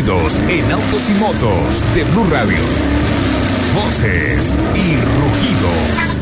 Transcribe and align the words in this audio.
en 0.00 0.72
autos 0.72 1.10
y 1.10 1.12
motos 1.20 1.94
de 1.94 2.04
Blue 2.04 2.24
Radio. 2.30 2.56
Voces 3.74 4.56
y 4.74 4.96
rugidos. 4.96 6.20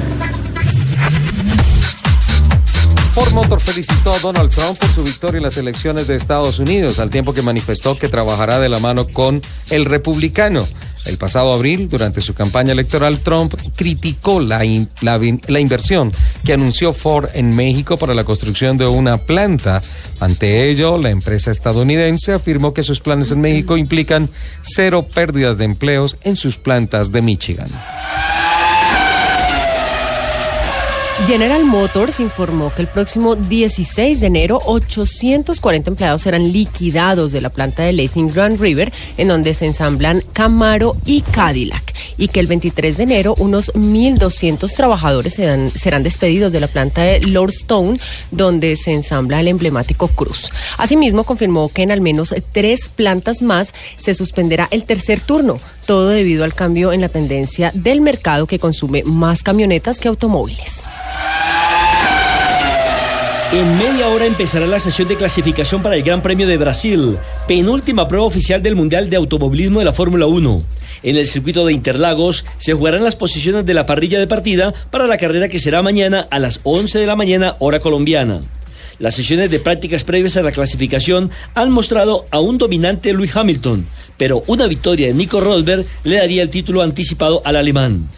Ford 3.13 3.33
Motor 3.35 3.61
felicitó 3.61 4.15
a 4.15 4.19
Donald 4.19 4.51
Trump 4.51 4.77
por 4.79 4.89
su 4.89 5.05
victoria 5.05 5.37
en 5.37 5.45
las 5.45 5.57
elecciones 5.59 6.09
de 6.09 6.17
Estados 6.17 6.59
Unidos, 6.59 6.99
al 6.99 7.11
tiempo 7.11 7.35
que 7.35 7.43
manifestó 7.43 7.97
que 7.97 8.09
trabajará 8.09 8.59
de 8.59 8.69
la 8.69 8.81
mano 8.81 9.07
con 9.07 9.41
el 9.71 9.85
republicano. 9.85 10.67
El 11.05 11.17
pasado 11.17 11.53
abril, 11.53 11.89
durante 11.89 12.21
su 12.21 12.35
campaña 12.35 12.73
electoral, 12.73 13.19
Trump 13.21 13.55
criticó 13.77 14.41
la, 14.41 14.65
inversión 14.65 16.13
que 16.45 16.53
anunció 16.53 16.93
Ford 16.93 17.31
en 17.35 17.55
México 17.55 17.97
para 17.97 18.15
la 18.15 18.25
construcción 18.25 18.77
de 18.77 18.87
una 18.87 19.19
planta. 19.19 19.83
Ante 20.21 20.69
ello, 20.71 20.99
la 20.99 21.11
empresa 21.11 21.51
estadounidense 21.51 22.33
afirmó 22.33 22.75
que 22.75 22.83
sus 22.83 23.01
planes 23.01 23.31
en 23.31 23.41
México 23.41 23.77
implican 23.77 24.29
cero 24.63 25.07
pérdidas 25.13 25.57
de 25.57 25.65
empleos 25.65 26.17
en 26.25 26.37
sus 26.37 26.57
plantas 26.57 27.11
de 27.13 27.23
Michigan. 27.23 27.69
General 31.29 31.63
Motors 31.63 32.21
informó 32.21 32.73
que 32.73 32.81
el 32.81 32.89
próximo 32.89 33.37
16 33.37 34.19
de 34.19 34.27
enero 34.29 34.63
840 34.65 35.91
empleados 35.91 36.23
serán 36.23 36.53
liquidados 36.53 37.33
de 37.33 37.43
la 37.43 37.51
planta 37.51 37.83
de 37.83 37.93
Lacing 37.93 38.33
Grand 38.33 38.59
River, 38.59 38.91
en 39.19 39.29
donde 39.29 39.53
se 39.53 39.67
ensamblan 39.67 40.23
Camaro 40.33 40.97
y 41.05 41.21
Cadillac, 41.21 41.95
y 42.17 42.29
que 42.29 42.41
el 42.41 42.47
23 42.47 42.97
de 42.97 43.03
enero 43.03 43.35
unos 43.37 43.75
1.200 43.75 44.75
trabajadores 44.75 45.35
serán, 45.35 46.03
despedidos 46.03 46.51
de 46.51 46.61
la 46.61 46.67
planta 46.67 47.03
de 47.03 47.21
Lordstone, 47.21 48.01
donde 48.31 48.75
se 48.77 48.95
ensambla 48.95 49.41
el 49.41 49.49
emblemático 49.49 50.09
Cruz. 50.09 50.51
Asimismo, 50.79 51.25
confirmó 51.25 51.69
que 51.69 51.83
en 51.83 51.91
al 51.91 52.01
menos 52.01 52.35
tres 52.53 52.89
plantas 52.89 53.43
más 53.43 53.75
se 53.99 54.15
suspenderá 54.15 54.67
el 54.71 54.85
tercer 54.85 55.21
turno, 55.21 55.59
todo 55.85 56.09
debido 56.09 56.45
al 56.45 56.55
cambio 56.55 56.91
en 56.91 57.03
la 57.03 57.11
tendencia 57.11 57.71
del 57.75 58.01
mercado 58.01 58.47
que 58.47 58.59
consume 58.59 59.03
más 59.05 59.43
camionetas 59.43 60.01
que 60.01 60.09
automóviles. 60.09 60.87
En 63.51 63.79
media 63.79 64.09
hora 64.09 64.27
empezará 64.27 64.67
la 64.67 64.79
sesión 64.79 65.09
de 65.09 65.17
clasificación 65.17 65.83
para 65.83 65.97
el 65.97 66.03
Gran 66.03 66.21
Premio 66.21 66.47
de 66.47 66.59
Brasil, 66.59 67.17
penúltima 67.47 68.07
prueba 68.07 68.27
oficial 68.27 68.63
del 68.63 68.77
Mundial 68.77 69.09
de 69.09 69.17
Automovilismo 69.17 69.79
de 69.79 69.87
la 69.87 69.95
Fórmula 69.95 70.27
1. 70.27 70.63
En 71.03 71.17
el 71.17 71.27
circuito 71.27 71.65
de 71.65 71.73
Interlagos 71.73 72.45
se 72.59 72.75
jugarán 72.75 73.05
las 73.05 73.17
posiciones 73.17 73.65
de 73.65 73.73
la 73.73 73.87
parrilla 73.87 74.19
de 74.19 74.27
partida 74.27 74.75
para 74.91 75.07
la 75.07 75.17
carrera 75.17 75.49
que 75.49 75.61
será 75.61 75.81
mañana 75.81 76.29
a 76.31 76.39
las 76.39 76.61
11 76.63 76.99
de 76.99 77.07
la 77.07 77.17
mañana 77.17 77.57
hora 77.59 77.81
colombiana. 77.81 78.43
Las 78.99 79.15
sesiones 79.15 79.51
de 79.51 79.61
prácticas 79.61 80.05
previas 80.05 80.37
a 80.37 80.43
la 80.43 80.53
clasificación 80.53 81.31
han 81.55 81.71
mostrado 81.71 82.27
a 82.31 82.41
un 82.41 82.59
dominante 82.59 83.15
Lewis 83.15 83.35
Hamilton, 83.35 83.87
pero 84.19 84.43
una 84.47 84.67
victoria 84.67 85.07
de 85.07 85.15
Nico 85.15 85.41
Rosberg 85.41 85.87
le 86.05 86.17
daría 86.17 86.43
el 86.43 86.51
título 86.51 86.83
anticipado 86.83 87.41
al 87.47 87.57
alemán. 87.57 88.09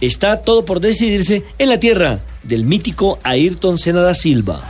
Está 0.00 0.38
todo 0.38 0.64
por 0.64 0.80
decidirse 0.80 1.42
en 1.58 1.68
la 1.68 1.78
tierra 1.78 2.20
del 2.44 2.64
mítico 2.64 3.18
Ayrton 3.22 3.78
Senna 3.78 4.00
da 4.00 4.14
Silva. 4.14 4.62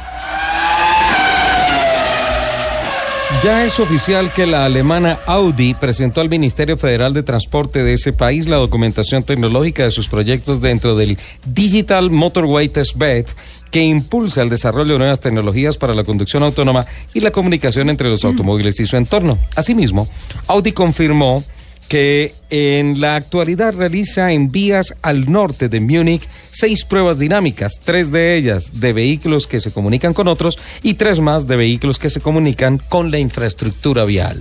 Ya 3.42 3.64
es 3.66 3.78
oficial 3.78 4.33
que 4.33 4.47
la 4.47 4.64
alemana 4.64 5.19
Audi 5.27 5.75
presentó 5.75 6.22
al 6.22 6.31
Ministerio 6.31 6.78
Federal 6.78 7.12
de 7.12 7.22
Transporte 7.22 7.83
de 7.83 7.92
ese 7.92 8.12
país 8.14 8.48
la 8.48 8.56
documentación 8.56 9.22
tecnológica 9.22 9.84
de 9.84 9.91
sus 9.91 10.08
proyectos 10.08 10.62
dentro 10.62 10.97
del 10.97 11.19
Digital 11.44 12.11
Motorway 12.11 12.70
Testbed 12.70 13.27
que 13.70 13.83
impulsa 13.83 14.41
el 14.41 14.48
desarrollo 14.48 14.92
de 14.92 15.00
nuevas 15.00 15.20
tecnologías 15.20 15.77
para 15.77 15.94
la 15.94 16.05
conducción 16.05 16.42
autónoma 16.42 16.86
y 17.12 17.20
la 17.20 17.33
comunicación 17.33 17.91
entre 17.91 18.09
los 18.09 18.25
automóviles 18.25 18.78
y 18.81 18.86
su 18.86 18.97
entorno. 18.97 19.36
Asimismo, 19.56 20.09
Audi 20.47 20.72
confirmó 20.72 21.44
que 21.88 22.34
en 22.50 23.00
la 23.00 23.16
actualidad 23.16 23.74
realiza 23.74 24.32
en 24.32 24.50
vías 24.50 24.94
al 25.02 25.30
norte 25.30 25.69
de 25.69 25.81
Múnich 25.81 26.28
seis 26.50 26.84
pruebas 26.84 27.19
dinámicas, 27.19 27.81
tres 27.84 28.10
de 28.10 28.36
ellas 28.36 28.81
de 28.81 28.92
vehículos 28.92 29.47
que 29.47 29.60
se 29.60 29.72
comunican 29.72 30.14
con 30.14 30.28
otros 30.28 30.59
y 30.82 30.94
tres 30.94 31.20
más 31.20 31.47
de 31.47 31.56
vehículos 31.56 31.98
que 31.98 32.10
se 32.10 32.20
comunican 32.20 32.78
con 32.88 33.10
la 33.10 33.19
infraestructura 33.19 34.04
vial. 34.04 34.41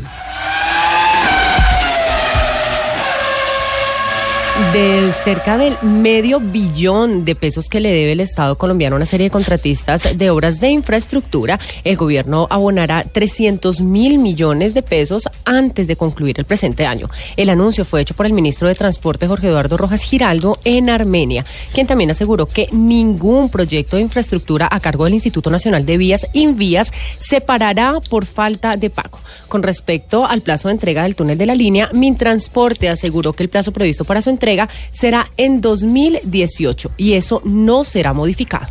Del 4.73 5.13
cerca 5.13 5.59
del 5.59 5.77
medio 5.83 6.39
billón 6.39 7.25
de 7.25 7.35
pesos 7.35 7.69
que 7.69 7.79
le 7.79 7.91
debe 7.91 8.13
el 8.13 8.21
Estado 8.21 8.55
colombiano 8.55 8.95
a 8.95 8.97
una 8.97 9.05
serie 9.05 9.25
de 9.25 9.31
contratistas 9.31 10.17
de 10.17 10.29
obras 10.31 10.59
de 10.59 10.69
infraestructura, 10.69 11.59
el 11.83 11.95
gobierno 11.95 12.47
abonará 12.49 13.03
300 13.03 13.81
mil 13.81 14.17
millones 14.17 14.73
de 14.73 14.81
pesos 14.81 15.29
antes 15.45 15.85
de 15.85 15.95
concluir 15.95 16.39
el 16.39 16.45
presente 16.45 16.87
año. 16.87 17.07
El 17.37 17.49
anuncio 17.49 17.85
fue 17.85 18.01
hecho 18.01 18.15
por 18.15 18.25
el 18.25 18.33
ministro 18.33 18.67
de 18.67 18.73
Transporte 18.73 19.27
Jorge 19.27 19.49
Eduardo 19.49 19.77
Rojas 19.77 20.01
Giraldo 20.01 20.57
en 20.63 20.89
Armenia, 20.89 21.45
quien 21.71 21.85
también 21.85 22.09
aseguró 22.09 22.47
que 22.47 22.67
ningún 22.71 23.49
proyecto 23.49 23.97
de 23.97 24.01
infraestructura 24.01 24.67
a 24.71 24.79
cargo 24.79 25.05
del 25.05 25.13
Instituto 25.13 25.51
Nacional 25.51 25.85
de 25.85 25.97
Vías, 25.97 26.25
INVIAS, 26.33 26.91
se 27.19 27.41
parará 27.41 27.99
por 28.09 28.25
falta 28.25 28.75
de 28.75 28.89
pago. 28.89 29.19
Con 29.47 29.61
respecto 29.61 30.25
al 30.25 30.41
plazo 30.41 30.67
de 30.67 30.73
entrega 30.73 31.03
del 31.03 31.15
túnel 31.15 31.37
de 31.37 31.45
la 31.45 31.53
línea, 31.53 31.91
Mintransporte 31.93 32.89
aseguró 32.89 33.33
que 33.33 33.43
el 33.43 33.49
plazo 33.49 33.71
previsto 33.71 34.03
para 34.03 34.23
su 34.23 34.31
entrega 34.31 34.62
será 34.91 35.29
en 35.37 35.61
2018 35.61 36.91
y 36.97 37.13
eso 37.13 37.41
no 37.43 37.83
será 37.83 38.13
modificado. 38.13 38.67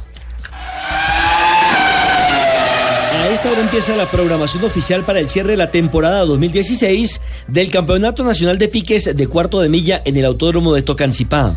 A 3.22 3.28
esta 3.34 3.50
hora 3.50 3.60
empieza 3.60 3.97
la 3.97 4.10
programación 4.10 4.64
oficial 4.64 5.04
para 5.04 5.20
el 5.20 5.30
cierre 5.30 5.53
de 5.53 5.56
la 5.56 5.70
temporada 5.70 6.25
2016 6.25 7.20
del 7.48 7.70
Campeonato 7.70 8.25
Nacional 8.25 8.58
de 8.58 8.69
Piques 8.69 9.16
de 9.16 9.26
Cuarto 9.26 9.60
de 9.60 9.69
Milla 9.69 10.03
en 10.04 10.16
el 10.16 10.25
Autódromo 10.25 10.75
de 10.75 10.82
Tocancipá. 10.82 11.56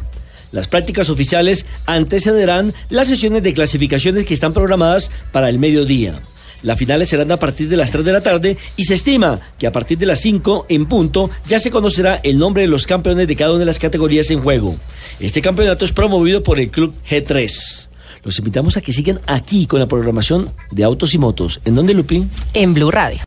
Las 0.51 0.67
prácticas 0.67 1.09
oficiales 1.09 1.65
antecederán 1.85 2.73
las 2.89 3.07
sesiones 3.07 3.43
de 3.43 3.53
clasificaciones 3.53 4.25
que 4.25 4.33
están 4.33 4.53
programadas 4.53 5.11
para 5.31 5.49
el 5.49 5.59
mediodía. 5.59 6.21
Las 6.65 6.79
finales 6.79 7.09
serán 7.09 7.31
a 7.31 7.37
partir 7.37 7.69
de 7.69 7.77
las 7.77 7.91
3 7.91 8.03
de 8.03 8.11
la 8.11 8.21
tarde 8.21 8.57
y 8.75 8.85
se 8.85 8.95
estima 8.95 9.39
que 9.59 9.67
a 9.67 9.71
partir 9.71 9.99
de 9.99 10.07
las 10.07 10.19
5 10.19 10.65
en 10.67 10.87
punto 10.87 11.29
ya 11.47 11.59
se 11.59 11.69
conocerá 11.69 12.19
el 12.23 12.39
nombre 12.39 12.63
de 12.63 12.67
los 12.67 12.87
campeones 12.87 13.27
de 13.27 13.35
cada 13.35 13.51
una 13.51 13.59
de 13.59 13.65
las 13.67 13.77
categorías 13.77 14.31
en 14.31 14.41
juego. 14.41 14.75
Este 15.19 15.43
campeonato 15.43 15.85
es 15.85 15.91
promovido 15.91 16.41
por 16.41 16.59
el 16.59 16.71
Club 16.71 16.95
G3. 17.07 17.87
Los 18.23 18.39
invitamos 18.39 18.77
a 18.77 18.81
que 18.81 18.91
sigan 18.91 19.21
aquí 19.27 19.67
con 19.67 19.79
la 19.79 19.85
programación 19.85 20.51
de 20.71 20.83
Autos 20.83 21.13
y 21.13 21.19
Motos. 21.19 21.61
¿En 21.65 21.75
dónde, 21.75 21.93
Lupín? 21.93 22.31
En 22.55 22.73
Blue 22.73 22.89
Radio. 22.89 23.19